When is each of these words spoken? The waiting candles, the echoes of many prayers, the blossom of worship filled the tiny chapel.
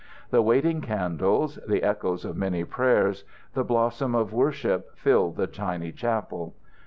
The 0.31 0.41
waiting 0.41 0.81
candles, 0.81 1.59
the 1.67 1.83
echoes 1.83 2.25
of 2.25 2.35
many 2.35 2.63
prayers, 2.63 3.23
the 3.53 3.63
blossom 3.63 4.15
of 4.15 4.33
worship 4.33 4.97
filled 4.97 5.35
the 5.35 5.45
tiny 5.45 5.91
chapel. 5.91 6.55